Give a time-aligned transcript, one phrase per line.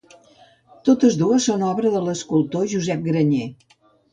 [0.89, 3.47] Totes dues són obra de l'escultor Josep Granyer.